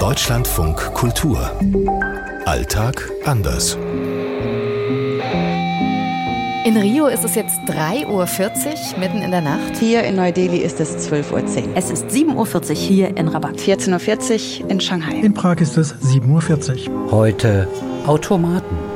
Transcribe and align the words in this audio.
Deutschlandfunk 0.00 0.94
Kultur. 0.94 1.38
Alltag 2.46 3.10
anders. 3.26 3.76
In 6.64 6.74
Rio 6.78 7.06
ist 7.06 7.22
es 7.22 7.34
jetzt 7.34 7.60
3.40 7.66 8.06
Uhr, 8.06 8.98
mitten 8.98 9.20
in 9.20 9.30
der 9.30 9.42
Nacht. 9.42 9.76
Hier 9.78 10.02
in 10.04 10.16
Neu-Delhi 10.16 10.56
ist 10.56 10.80
es 10.80 11.10
12.10 11.10 11.32
Uhr. 11.32 11.76
Es 11.76 11.90
ist 11.90 12.06
7.40 12.06 12.70
Uhr 12.70 12.74
hier 12.76 13.16
in 13.18 13.28
Rabat. 13.28 13.56
14.40 13.58 14.62
Uhr 14.62 14.70
in 14.70 14.80
Shanghai. 14.80 15.20
In 15.20 15.34
Prag 15.34 15.60
ist 15.60 15.76
es 15.76 15.94
7.40 15.96 16.88
Uhr. 16.88 17.12
Heute 17.12 17.68
Automaten. 18.06 18.89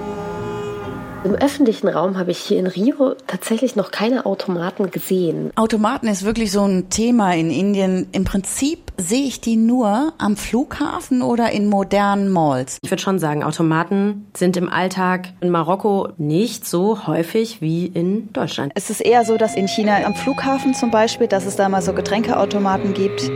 Im 1.25 1.35
öffentlichen 1.37 1.89
Raum 1.89 2.19
habe 2.19 2.33
ich 2.33 2.39
hier 2.39 2.59
in 2.59 2.67
Rio 2.67 3.15
tatsächlich 3.27 3.77
noch 3.77 3.91
keine 3.91 4.27
Automaten 4.27 4.91
gesehen. 4.91 5.53
Automaten 5.57 6.07
ist 6.07 6.23
wirklich 6.23 6.53
so 6.53 6.67
ein 6.67 6.91
Thema 6.91 7.35
in 7.35 7.51
Indien. 7.51 8.09
Im 8.13 8.25
Prinzip 8.25 8.93
sehe 8.99 9.25
ich 9.25 9.41
die 9.41 9.57
nur 9.57 10.13
am 10.19 10.37
Flughafen 10.37 11.23
oder 11.23 11.51
in 11.51 11.67
modernen 11.71 12.29
Malls. 12.29 12.77
Ich 12.83 12.91
würde 12.91 13.03
schon 13.03 13.19
sagen, 13.19 13.43
Automaten 13.43 14.27
sind 14.37 14.59
im 14.59 14.69
Alltag 14.69 15.33
in 15.41 15.49
Marokko 15.49 16.11
nicht 16.19 16.67
so 16.67 17.07
häufig 17.07 17.63
wie 17.63 17.87
in 17.87 18.31
Deutschland. 18.35 18.73
Es 18.75 18.91
ist 18.91 19.01
eher 19.01 19.25
so, 19.25 19.39
dass 19.39 19.57
in 19.57 19.67
China 19.67 20.05
am 20.05 20.15
Flughafen 20.15 20.75
zum 20.75 20.91
Beispiel, 20.91 21.27
dass 21.27 21.47
es 21.47 21.57
da 21.57 21.71
mal 21.71 21.81
so 21.81 21.95
Getränkeautomaten 21.95 22.93
gibt. 22.93 23.31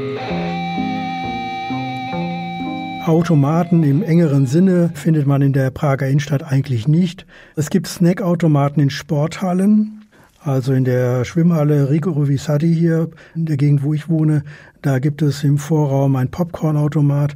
Automaten 3.09 3.85
im 3.85 4.03
engeren 4.03 4.45
Sinne 4.45 4.91
findet 4.93 5.27
man 5.27 5.41
in 5.41 5.55
der 5.55 5.71
Prager 5.71 6.07
Innenstadt 6.07 6.43
eigentlich 6.43 6.87
nicht. 6.87 7.25
Es 7.57 7.71
gibt 7.71 7.87
Snackautomaten 7.87 8.83
in 8.83 8.91
Sporthallen, 8.91 10.05
also 10.43 10.75
in 10.75 10.85
der 10.85 11.25
Schwimmhalle 11.25 11.89
Rigoro 11.89 12.29
Visadi 12.29 12.75
hier, 12.75 13.09
in 13.35 13.47
der 13.47 13.57
Gegend, 13.57 13.83
wo 13.83 13.95
ich 13.95 14.11
wohne. 14.11 14.43
Da 14.83 14.99
gibt 14.99 15.23
es 15.23 15.43
im 15.43 15.57
Vorraum 15.57 16.17
ein 16.17 16.31
Popcornautomat 16.31 17.35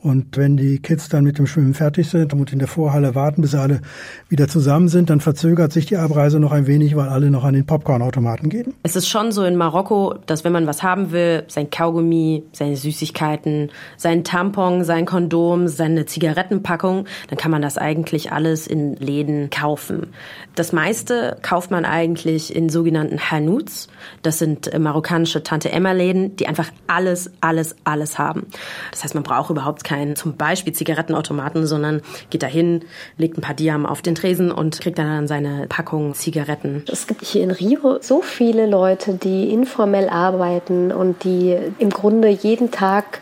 und 0.00 0.36
wenn 0.36 0.56
die 0.56 0.78
Kids 0.78 1.08
dann 1.08 1.24
mit 1.24 1.38
dem 1.38 1.48
Schwimmen 1.48 1.74
fertig 1.74 2.08
sind 2.08 2.32
und 2.32 2.52
in 2.52 2.60
der 2.60 2.68
Vorhalle 2.68 3.16
warten, 3.16 3.42
bis 3.42 3.56
alle 3.56 3.80
wieder 4.28 4.46
zusammen 4.46 4.86
sind, 4.86 5.10
dann 5.10 5.20
verzögert 5.20 5.72
sich 5.72 5.86
die 5.86 5.96
Abreise 5.96 6.38
noch 6.38 6.52
ein 6.52 6.68
wenig, 6.68 6.94
weil 6.94 7.08
alle 7.08 7.32
noch 7.32 7.42
an 7.42 7.54
den 7.54 7.66
Popcornautomaten 7.66 8.48
gehen. 8.48 8.74
Es 8.84 8.94
ist 8.94 9.08
schon 9.08 9.32
so 9.32 9.42
in 9.42 9.56
Marokko, 9.56 10.14
dass 10.26 10.44
wenn 10.44 10.52
man 10.52 10.68
was 10.68 10.84
haben 10.84 11.10
will, 11.10 11.42
sein 11.48 11.70
Kaugummi, 11.70 12.44
seine 12.52 12.76
Süßigkeiten, 12.76 13.70
sein 13.96 14.22
Tampon, 14.22 14.84
sein 14.84 15.04
Kondom, 15.04 15.66
seine 15.66 16.06
Zigarettenpackung, 16.06 17.06
dann 17.28 17.36
kann 17.36 17.50
man 17.50 17.60
das 17.60 17.76
eigentlich 17.76 18.30
alles 18.30 18.68
in 18.68 18.94
Läden 18.96 19.50
kaufen. 19.50 20.06
Das 20.54 20.72
meiste 20.72 21.38
kauft 21.42 21.72
man 21.72 21.84
eigentlich 21.84 22.54
in 22.54 22.68
sogenannten 22.68 23.18
Hanuts. 23.18 23.88
Das 24.22 24.38
sind 24.38 24.72
äh, 24.72 24.78
marokkanische 24.78 25.42
Tante-Emma-Läden, 25.42 26.36
die 26.36 26.46
einfach 26.46 26.70
alles, 26.86 27.32
alles, 27.40 27.74
alles 27.82 28.16
haben. 28.18 28.46
Das 28.92 29.02
heißt, 29.02 29.14
man 29.14 29.24
braucht 29.24 29.50
überhaupt 29.50 29.87
keinen 29.88 30.16
zum 30.16 30.36
Beispiel 30.36 30.72
Zigarettenautomaten, 30.72 31.66
sondern 31.66 32.02
geht 32.30 32.42
dahin, 32.42 32.82
legt 33.16 33.38
ein 33.38 33.40
paar 33.40 33.54
Diam 33.54 33.86
auf 33.86 34.02
den 34.02 34.14
Tresen 34.14 34.52
und 34.52 34.80
kriegt 34.80 34.98
dann 34.98 35.26
seine 35.26 35.66
Packung 35.68 36.14
Zigaretten. 36.14 36.84
Es 36.90 37.06
gibt 37.06 37.24
hier 37.24 37.42
in 37.42 37.50
Rio 37.50 37.98
so 38.00 38.20
viele 38.22 38.66
Leute, 38.66 39.14
die 39.14 39.50
informell 39.50 40.08
arbeiten 40.08 40.92
und 40.92 41.24
die 41.24 41.56
im 41.78 41.90
Grunde 41.90 42.28
jeden 42.28 42.70
Tag 42.70 43.20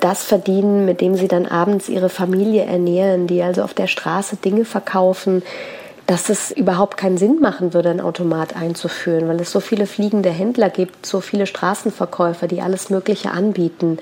das 0.00 0.22
verdienen, 0.22 0.84
mit 0.84 1.00
dem 1.00 1.14
sie 1.14 1.28
dann 1.28 1.46
abends 1.46 1.88
ihre 1.88 2.10
Familie 2.10 2.64
ernähren, 2.64 3.26
die 3.26 3.42
also 3.42 3.62
auf 3.62 3.72
der 3.72 3.86
Straße 3.86 4.36
Dinge 4.36 4.66
verkaufen, 4.66 5.42
dass 6.06 6.28
es 6.28 6.50
überhaupt 6.50 6.96
keinen 6.96 7.16
Sinn 7.16 7.40
machen 7.40 7.72
würde, 7.72 7.88
ein 7.90 8.00
Automat 8.00 8.56
einzuführen, 8.56 9.26
weil 9.28 9.40
es 9.40 9.50
so 9.50 9.60
viele 9.60 9.86
fliegende 9.86 10.28
Händler 10.28 10.68
gibt, 10.68 11.06
so 11.06 11.20
viele 11.20 11.46
Straßenverkäufer, 11.46 12.46
die 12.46 12.60
alles 12.60 12.90
Mögliche 12.90 13.30
anbieten. 13.30 13.98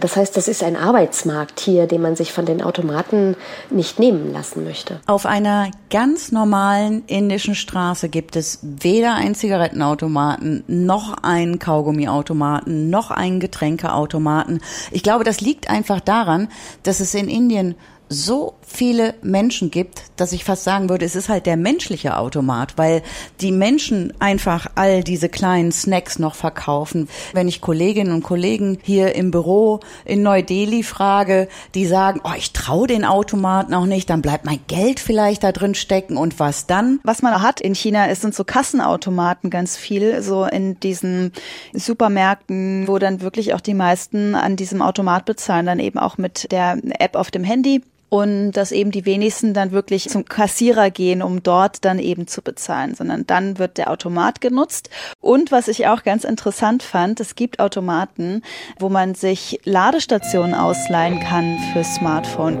Das 0.00 0.16
heißt, 0.16 0.36
das 0.36 0.48
ist 0.48 0.62
ein 0.62 0.76
Arbeitsmarkt 0.76 1.60
hier, 1.60 1.86
den 1.86 2.02
man 2.02 2.16
sich 2.16 2.32
von 2.32 2.44
den 2.44 2.62
Automaten 2.62 3.36
nicht 3.70 3.98
nehmen 3.98 4.32
lassen 4.32 4.64
möchte. 4.64 5.00
Auf 5.06 5.26
einer 5.26 5.70
ganz 5.90 6.32
normalen 6.32 7.04
indischen 7.06 7.54
Straße 7.54 8.08
gibt 8.08 8.36
es 8.36 8.58
weder 8.62 9.14
einen 9.14 9.34
Zigarettenautomaten, 9.34 10.64
noch 10.66 11.22
einen 11.22 11.58
Kaugummiautomaten, 11.58 12.90
noch 12.90 13.10
einen 13.10 13.40
Getränkeautomaten. 13.40 14.60
Ich 14.90 15.02
glaube, 15.02 15.24
das 15.24 15.40
liegt 15.40 15.70
einfach 15.70 16.00
daran, 16.00 16.48
dass 16.82 17.00
es 17.00 17.14
in 17.14 17.28
Indien 17.28 17.74
so 18.08 18.54
viele 18.62 19.14
Menschen 19.22 19.70
gibt, 19.70 20.02
dass 20.16 20.32
ich 20.32 20.44
fast 20.44 20.64
sagen 20.64 20.88
würde, 20.88 21.04
es 21.04 21.16
ist 21.16 21.28
halt 21.28 21.46
der 21.46 21.56
menschliche 21.56 22.16
Automat, 22.16 22.78
weil 22.78 23.02
die 23.40 23.52
Menschen 23.52 24.12
einfach 24.20 24.66
all 24.74 25.02
diese 25.02 25.28
kleinen 25.28 25.72
Snacks 25.72 26.18
noch 26.18 26.34
verkaufen. 26.34 27.08
Wenn 27.32 27.48
ich 27.48 27.60
Kolleginnen 27.60 28.12
und 28.12 28.22
Kollegen 28.22 28.78
hier 28.82 29.14
im 29.14 29.30
Büro 29.30 29.80
in 30.04 30.22
Neu-Delhi 30.22 30.82
frage, 30.82 31.48
die 31.74 31.86
sagen, 31.86 32.20
oh, 32.22 32.32
ich 32.36 32.52
traue 32.52 32.86
den 32.86 33.04
Automaten 33.04 33.74
auch 33.74 33.86
nicht, 33.86 34.08
dann 34.08 34.22
bleibt 34.22 34.44
mein 34.44 34.60
Geld 34.68 35.00
vielleicht 35.00 35.42
da 35.42 35.52
drin 35.52 35.74
stecken 35.74 36.16
und 36.16 36.38
was 36.38 36.66
dann? 36.66 37.00
Was 37.02 37.22
man 37.22 37.42
hat 37.42 37.60
in 37.60 37.74
China 37.74 38.06
ist, 38.06 38.22
sind 38.22 38.34
so 38.34 38.44
Kassenautomaten 38.44 39.50
ganz 39.50 39.76
viel, 39.76 40.22
so 40.22 40.44
in 40.44 40.78
diesen 40.80 41.32
Supermärkten, 41.72 42.86
wo 42.86 42.98
dann 42.98 43.20
wirklich 43.20 43.54
auch 43.54 43.60
die 43.60 43.74
meisten 43.74 44.34
an 44.34 44.56
diesem 44.56 44.80
Automat 44.80 45.24
bezahlen, 45.24 45.66
dann 45.66 45.80
eben 45.80 45.98
auch 45.98 46.18
mit 46.18 46.52
der 46.52 46.78
App 46.98 47.16
auf 47.16 47.30
dem 47.30 47.44
Handy 47.44 47.82
und 48.08 48.52
dass 48.52 48.72
eben 48.72 48.90
die 48.90 49.04
wenigsten 49.04 49.54
dann 49.54 49.72
wirklich 49.72 50.08
zum 50.08 50.24
Kassierer 50.24 50.90
gehen, 50.90 51.22
um 51.22 51.42
dort 51.42 51.84
dann 51.84 51.98
eben 51.98 52.26
zu 52.26 52.42
bezahlen, 52.42 52.94
sondern 52.94 53.26
dann 53.26 53.58
wird 53.58 53.78
der 53.78 53.90
Automat 53.90 54.40
genutzt. 54.40 54.90
Und 55.20 55.52
was 55.52 55.68
ich 55.68 55.86
auch 55.88 56.02
ganz 56.02 56.24
interessant 56.24 56.82
fand, 56.82 57.20
es 57.20 57.34
gibt 57.34 57.60
Automaten, 57.60 58.42
wo 58.78 58.88
man 58.88 59.14
sich 59.14 59.60
Ladestationen 59.64 60.54
ausleihen 60.54 61.20
kann 61.20 61.58
für 61.72 61.84
Smartphone. 61.84 62.58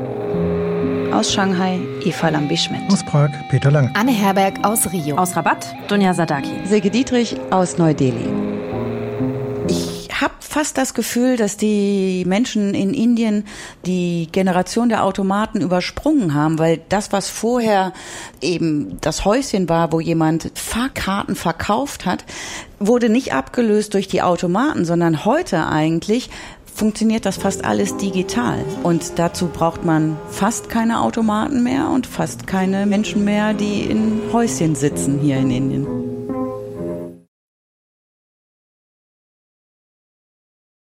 Aus 1.12 1.32
Shanghai, 1.32 1.80
Eva 2.04 2.28
Lambischmidt. 2.28 2.92
Aus 2.92 3.04
Prag, 3.04 3.30
Peter 3.48 3.70
Lang. 3.70 3.90
Anne 3.94 4.12
Herberg 4.12 4.64
aus 4.64 4.92
Rio. 4.92 5.16
Aus 5.16 5.36
Rabat, 5.36 5.66
Dunja 5.88 6.12
Sadaki. 6.12 6.52
Silke 6.64 6.90
Dietrich 6.90 7.36
aus 7.50 7.78
Neu-Delhi 7.78 8.35
fast 10.56 10.78
das 10.78 10.94
Gefühl, 10.94 11.36
dass 11.36 11.58
die 11.58 12.24
Menschen 12.26 12.72
in 12.72 12.94
Indien 12.94 13.44
die 13.84 14.26
Generation 14.32 14.88
der 14.88 15.04
Automaten 15.04 15.60
übersprungen 15.60 16.32
haben, 16.32 16.58
weil 16.58 16.80
das, 16.88 17.12
was 17.12 17.28
vorher 17.28 17.92
eben 18.40 18.96
das 19.02 19.26
Häuschen 19.26 19.68
war, 19.68 19.92
wo 19.92 20.00
jemand 20.00 20.50
Fahrkarten 20.54 21.36
verkauft 21.36 22.06
hat, 22.06 22.24
wurde 22.78 23.10
nicht 23.10 23.34
abgelöst 23.34 23.92
durch 23.92 24.08
die 24.08 24.22
Automaten, 24.22 24.86
sondern 24.86 25.26
heute 25.26 25.66
eigentlich 25.66 26.30
funktioniert 26.74 27.26
das 27.26 27.36
fast 27.36 27.62
alles 27.62 27.98
digital. 27.98 28.64
Und 28.82 29.18
dazu 29.18 29.48
braucht 29.48 29.84
man 29.84 30.16
fast 30.30 30.70
keine 30.70 31.02
Automaten 31.02 31.64
mehr 31.64 31.90
und 31.90 32.06
fast 32.06 32.46
keine 32.46 32.86
Menschen 32.86 33.26
mehr, 33.26 33.52
die 33.52 33.82
in 33.82 34.22
Häuschen 34.32 34.74
sitzen 34.74 35.18
hier 35.18 35.36
in 35.36 35.50
Indien. 35.50 36.05